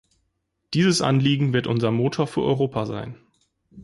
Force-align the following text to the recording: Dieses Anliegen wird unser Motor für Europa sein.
Dieses 0.73 1.03
Anliegen 1.03 1.53
wird 1.53 1.67
unser 1.67 1.91
Motor 1.91 2.25
für 2.25 2.41
Europa 2.41 2.87
sein. 2.87 3.17